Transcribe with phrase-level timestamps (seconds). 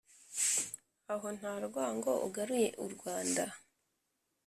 [1.13, 3.43] aho nta rwango ugaruye u rwanda.